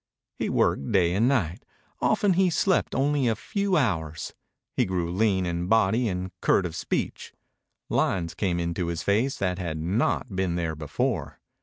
He 0.39 0.49
worked 0.49 0.91
day 0.91 1.13
and 1.13 1.27
night. 1.27 1.63
Often 1.99 2.33
he 2.33 2.49
slept 2.49 2.95
only 2.95 3.27
a 3.27 3.35
few 3.35 3.77
hours. 3.77 4.33
He 4.75 4.83
grew 4.83 5.11
lean 5.13 5.45
in 5.45 5.67
body 5.67 6.07
and 6.07 6.31
curt 6.41 6.65
of 6.65 6.75
speech. 6.75 7.33
Lines 7.87 8.33
came 8.33 8.59
into 8.59 8.87
his 8.87 9.03
face 9.03 9.37
that 9.37 9.59
had 9.59 9.77
not 9.77 10.35
been 10.35 10.55
there 10.55 10.75
before. 10.75 11.39